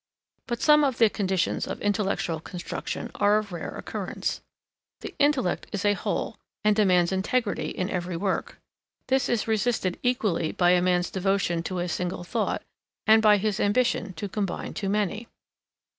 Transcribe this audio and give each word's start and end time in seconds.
But 0.47 0.63
some 0.63 0.83
of 0.83 0.97
the 0.97 1.11
conditions 1.11 1.67
of 1.67 1.79
intellectual 1.79 2.39
construction 2.39 3.11
are 3.13 3.37
of 3.37 3.51
rare 3.51 3.69
occurrence. 3.77 4.41
The 5.01 5.13
intellect 5.19 5.67
is 5.71 5.85
a 5.85 5.93
whole 5.93 6.39
and 6.63 6.75
demands 6.75 7.11
integrity 7.11 7.69
in 7.69 7.87
every 7.87 8.17
work. 8.17 8.57
This 9.09 9.29
is 9.29 9.47
resisted 9.47 9.99
equally 10.01 10.53
by 10.53 10.71
a 10.71 10.81
man's 10.81 11.11
devotion 11.11 11.61
to 11.69 11.77
a 11.77 11.87
single 11.87 12.23
thought 12.23 12.63
and 13.05 13.21
by 13.21 13.37
his 13.37 13.59
ambition 13.59 14.13
to 14.13 14.27
combine 14.27 14.73
too 14.73 14.89
many. 14.89 15.27